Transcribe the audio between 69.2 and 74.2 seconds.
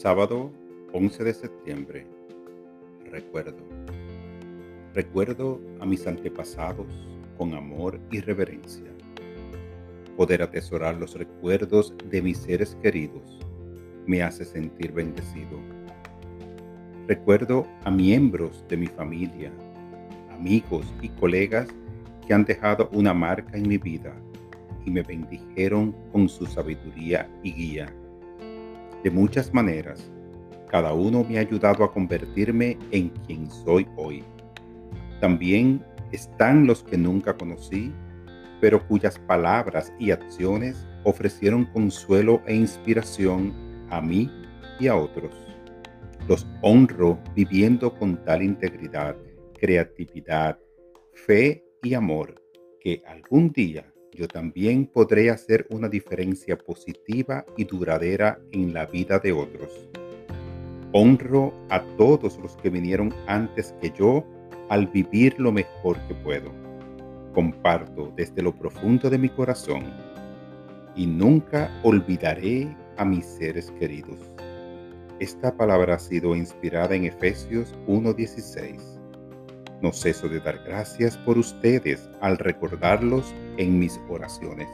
corazón y nunca olvidaré a mis seres queridos.